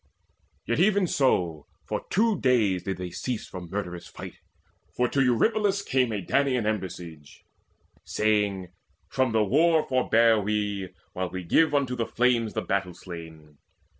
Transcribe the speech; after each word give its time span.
Yet 0.65 0.79
even 0.79 1.05
so 1.05 1.67
for 1.85 2.05
two 2.09 2.39
days 2.39 2.81
did 2.85 2.97
they 2.97 3.11
cease 3.11 3.45
From 3.47 3.69
murderous 3.69 4.07
fight; 4.07 4.39
for 4.97 5.07
to 5.07 5.21
Eurypylus 5.23 5.83
came 5.83 6.11
A 6.11 6.23
Danaan 6.25 6.65
embassage, 6.65 7.45
saying, 8.03 8.69
"From 9.09 9.31
the 9.31 9.43
war 9.43 9.87
Forbear 9.87 10.41
we, 10.41 10.89
while 11.13 11.29
we 11.29 11.43
give 11.43 11.75
unto 11.75 11.95
the 11.95 12.07
flames 12.07 12.53
The 12.53 12.63
battle 12.63 12.95
slain." 12.95 13.59